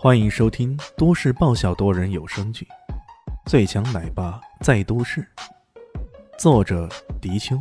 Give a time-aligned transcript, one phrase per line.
[0.00, 2.64] 欢迎收听都市爆笑多人有声剧
[3.50, 5.20] 《最强奶爸在都市》，
[6.38, 6.88] 作者：
[7.20, 7.56] 迪秋，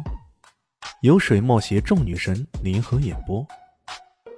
[1.02, 3.44] 由水墨携众女神联合演播，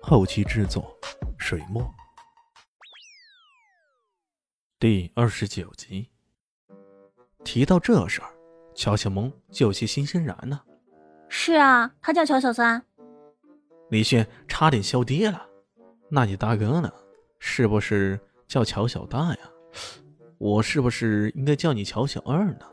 [0.02, 0.98] 后期制作：
[1.38, 1.94] 水墨。
[4.79, 6.10] 第二十九集，
[7.44, 8.29] 提到这事儿，
[8.74, 10.62] 乔小萌就有些心欣然呢。
[11.28, 12.81] 是啊，他叫乔小三。
[13.90, 15.46] 李炫差点笑跌了。
[16.09, 16.90] 那你大哥呢？
[17.40, 19.40] 是不是叫乔小大呀？
[20.38, 22.66] 我是不是应该叫你乔小二呢？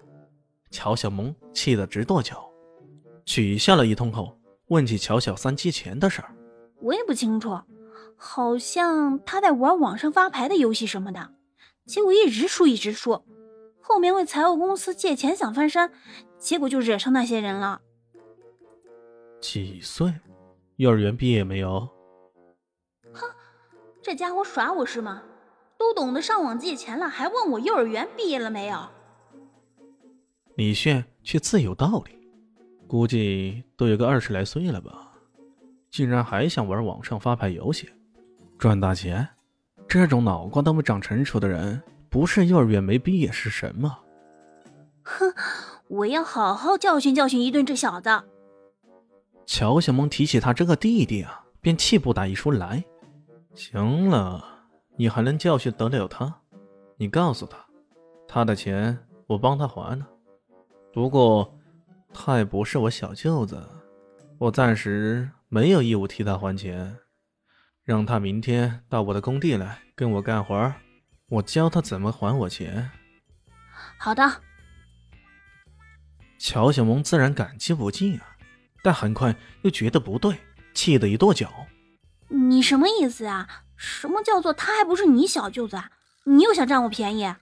[0.70, 2.48] 乔小萌气得直跺脚，
[3.24, 6.34] 取笑了一通后，问起乔小三借钱的事儿。
[6.80, 7.58] 我也不清楚，
[8.16, 11.30] 好像他在玩网上发牌的游戏什么的，
[11.86, 13.24] 结果一直输一直输，
[13.80, 15.90] 后面为财务公司借钱想翻身，
[16.38, 17.80] 结果就惹上那些人了。
[19.40, 20.12] 几岁？
[20.76, 21.88] 幼儿园毕业没有？
[24.06, 25.20] 哼，这家伙耍我是吗？
[25.76, 28.78] 都懂得上网借钱了，还问我幼儿园毕业了没有？
[30.54, 32.16] 李炫却自有道理，
[32.86, 35.10] 估计都有个二十来岁了吧，
[35.90, 37.90] 竟然还想玩网上发牌游戏，
[38.56, 39.28] 赚大钱。
[39.88, 43.98] 这种脑瓜都没长成熟的人，不是幼儿园没毕业是什么？
[45.02, 45.34] 哼，
[45.88, 48.10] 我要好好教训教训一顿这小子。
[49.46, 52.84] 乔小萌提起他这个弟弟啊，便气不打一处来。
[53.56, 54.44] 行了，
[54.98, 56.42] 你还能教训得了他？
[56.98, 57.56] 你告诉他，
[58.28, 60.06] 他的钱我帮他还了。
[60.92, 61.58] 不过，
[62.12, 63.66] 他也不是我小舅子，
[64.38, 66.98] 我暂时没有义务替他还钱。
[67.82, 70.74] 让他明天到我的工地来跟我干活，
[71.30, 72.90] 我教他怎么还我钱。
[73.96, 74.22] 好的。
[76.38, 78.36] 乔小萌自然感激不尽啊。
[78.82, 80.36] 但很快又觉得不对，
[80.74, 81.50] 气得一跺脚。
[82.28, 83.64] 你什么意思啊？
[83.76, 85.76] 什么叫做他还不是你小舅子？
[85.76, 85.90] 啊？
[86.24, 87.34] 你又想占我便宜？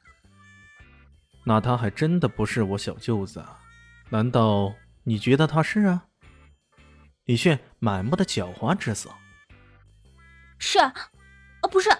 [1.45, 3.61] 那他还真的不是我小舅子啊？
[4.11, 6.07] 难道你觉得他是啊？
[7.25, 9.11] 李炫满目的狡猾之色。
[10.59, 10.93] 是，啊，
[11.71, 11.91] 不是。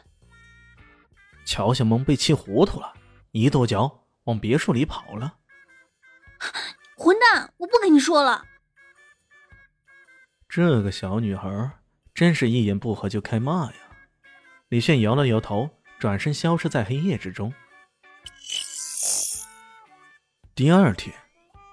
[1.47, 2.93] 乔小萌被气糊涂了，
[3.33, 5.37] 一跺脚往别墅里跑了。
[6.97, 7.53] 混蛋！
[7.57, 8.45] 我不跟你说了。
[10.49, 11.71] 这个小女孩
[12.15, 13.75] 真是一言不合就开骂呀！
[14.69, 17.53] 李炫摇了摇头，转身消失在黑夜之中。
[20.55, 21.13] 第二天，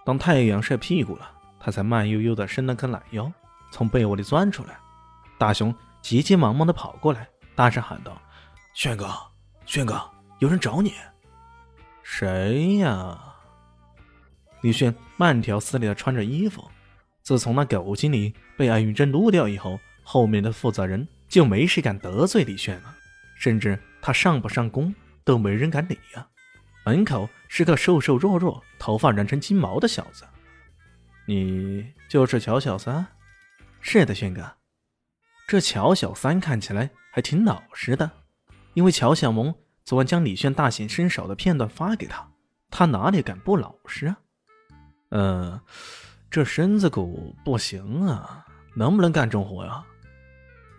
[0.04, 3.32] 当太阳晒屁股了，他才慢悠悠的伸了个懒腰，
[3.70, 4.80] 从被窝里钻出来。
[5.38, 8.20] 大雄急急忙忙的跑过来，大声喊道
[8.74, 9.14] ：“炫哥，
[9.68, 10.02] 炫哥，
[10.40, 10.96] 有人找你。
[12.02, 13.16] ”“谁呀？”
[14.62, 16.68] 李炫慢条斯理的穿着衣服。
[17.22, 22.96] 自从那狗经理被艾云珍撸掉以后，后面的负责人就没谁敢得罪李炫了，
[23.36, 26.28] 甚至他上不上工都没人敢理呀。
[26.86, 30.26] 门口是个瘦瘦弱弱、头发染成金毛的小子。
[31.26, 33.06] 你就是乔小三？
[33.80, 34.58] 是的，炫哥。
[35.48, 38.10] 这乔小三看起来还挺老实的，
[38.74, 39.54] 因为乔小萌
[39.86, 42.28] 昨晚将李炫大显身手的片段发给他，
[42.70, 44.18] 他哪里敢不老实啊？
[45.10, 45.62] 嗯。
[46.30, 49.84] 这身子骨不行啊，能不能干重活呀？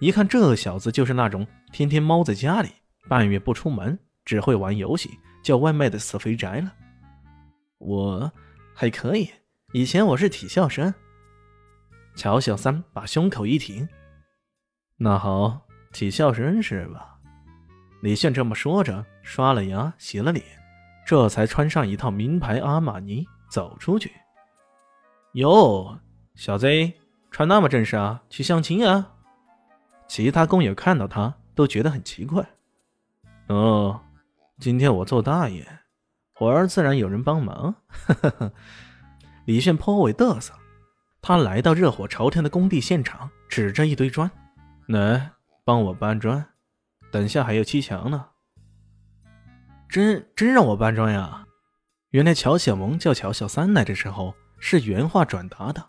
[0.02, 2.68] 一看这小子就是那种天天猫在家里，
[3.08, 5.08] 半月不出门，只会玩游戏、
[5.44, 6.72] 叫外卖的死肥宅了。
[7.78, 8.32] 我
[8.74, 9.30] 还可以，
[9.72, 10.92] 以前我是体校生。
[12.16, 13.88] 乔小三把胸口一挺，
[14.96, 15.60] 那好，
[15.92, 17.20] 体校生是吧？
[18.02, 20.44] 李炫这么说着，刷了牙，洗了脸，
[21.06, 24.10] 这才穿上一套名牌阿玛尼，走出去。
[25.34, 25.96] 哟，
[26.34, 26.66] 小子，
[27.30, 28.20] 穿那么正式啊？
[28.28, 29.08] 去相亲啊？
[30.14, 32.46] 其他工友看到他都觉得很奇怪。
[33.46, 33.98] 哦，
[34.60, 35.66] 今天我做大爷，
[36.34, 37.74] 活儿自然有人帮忙。
[39.46, 40.52] 李炫颇为得瑟，
[41.22, 44.30] 他来到热火朝天的工地现场，指着一堆砖
[44.86, 45.30] ：“来，
[45.64, 46.44] 帮我搬砖，
[47.10, 48.26] 等下还有砌墙呢。”
[49.88, 51.46] 真真让我搬砖呀？
[52.10, 54.34] 原来乔小萌叫乔小三来的时候。
[54.64, 55.82] 是原话转达的，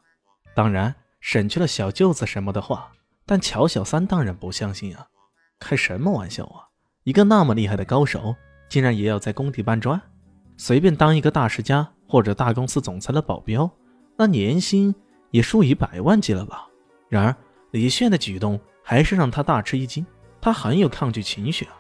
[0.56, 2.92] 当然省去了小舅子什么的话，
[3.25, 5.08] 但乔小三当然不相信啊！
[5.60, 6.68] 开什么玩笑啊！
[7.04, 8.36] 一个那么厉害的高手，
[8.70, 10.02] 竟然也要在工地搬砖？
[10.58, 13.70] 随便当一个大世家或者大公司总裁的保镖，
[14.18, 14.94] 那年薪
[15.31, 16.68] 也数以百万计了吧？
[17.10, 17.36] 然而
[17.72, 20.06] 李炫的举动还是让他大吃一惊，
[20.42, 21.74] 他很有抗拒情绪啊！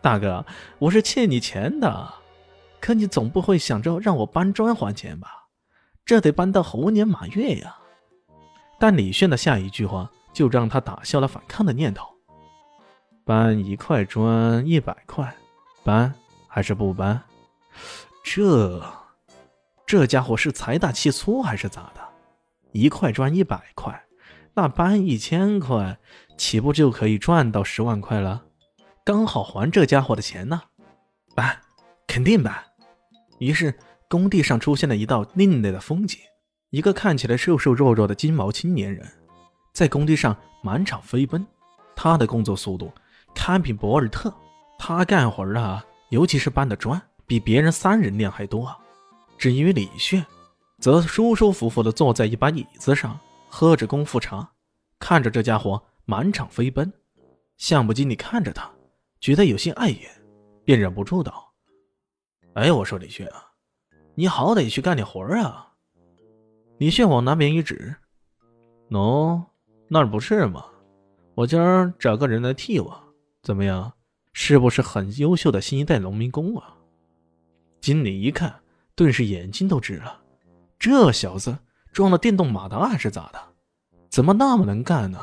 [0.00, 0.44] 大哥，
[0.78, 2.14] 我是欠你钱的，
[2.80, 5.28] 可你总不会想着让我搬砖还钱吧？
[6.04, 7.76] 这得搬到猴年马月呀！
[8.78, 12.06] 但李炫的下一句话就让他打消了反抗的念头。
[13.24, 15.34] 搬一块砖一百块，
[15.84, 16.12] 搬
[16.48, 17.22] 还是不搬？
[18.24, 18.82] 这
[19.86, 22.00] 这家伙是财大气粗还是咋的？
[22.72, 24.04] 一块砖一百块，
[24.54, 25.98] 那搬一千块，
[26.36, 28.44] 岂不就可以赚到十万块了？
[29.04, 30.62] 刚好还这家伙的钱呢。
[31.34, 31.60] 搬，
[32.06, 32.54] 肯定搬。
[33.38, 33.74] 于是
[34.08, 36.18] 工地上出现了一道另类的风景：
[36.70, 39.08] 一个看起来瘦瘦弱弱的金毛青年人，
[39.72, 41.46] 在工地上满场飞奔。
[41.96, 42.90] 他的工作速度
[43.34, 44.32] 堪比博尔特。
[44.78, 48.74] 他干活啊，尤其是搬的砖，比别人三人量还多。
[49.36, 50.24] 至于李炫，
[50.78, 53.18] 则舒舒服服地坐在一把椅子上，
[53.48, 54.50] 喝着功夫茶，
[54.98, 56.90] 看着这家伙满场飞奔。
[57.58, 58.70] 项目经理看着他，
[59.20, 60.10] 觉得有些碍眼，
[60.64, 61.52] 便忍不住道
[62.56, 63.52] ：“哎，我说李炫啊，
[64.14, 65.74] 你好歹去干点活啊！”
[66.80, 67.94] 李炫往那边一指
[68.88, 69.44] ：“喏，
[69.92, 70.64] 那不是吗？
[71.34, 72.96] 我今儿找个人来替我，
[73.42, 73.92] 怎么样？
[74.32, 76.76] 是不是很优秀的新一代农民工啊？”
[77.82, 78.54] 经理一看，
[78.94, 80.20] 顿时眼睛都直了。
[80.78, 81.58] 这小子
[81.92, 83.40] 装了电动马达还是咋的？
[84.08, 85.18] 怎么那么能干呢？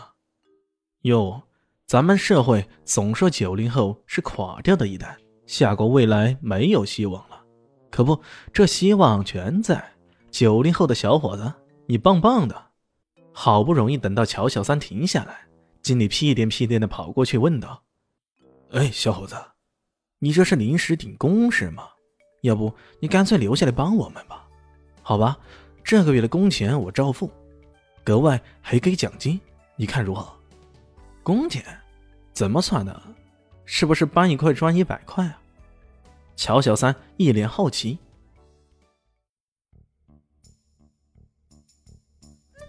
[1.03, 1.43] 哟，
[1.85, 7.41] 咱们社会总说九零后是垮掉的一代，下国未来没有希望了。
[7.89, 8.21] 可不，
[8.51, 9.93] 这希望全在
[10.29, 11.53] 九零后的小伙子，
[11.85, 12.66] 你棒棒的！
[13.39, 15.41] 好不容易等到乔小三停下来，
[15.83, 17.83] 经理屁颠屁颠的跑过去问道
[18.73, 19.35] ：“哎，小伙子，
[20.17, 21.83] 你这是临时顶工是吗？
[22.41, 24.47] 要不你干脆留下来帮我们吧？”
[25.03, 25.37] 好吧，
[25.83, 27.29] 这个月的工钱我照付，
[28.03, 29.39] 格外还给奖金，
[29.75, 30.27] 你看如何？
[31.21, 31.63] 工钱
[32.33, 32.99] 怎么算的？
[33.65, 35.39] 是不是搬一块砖一百块啊？
[36.35, 37.99] 乔小三一脸好奇。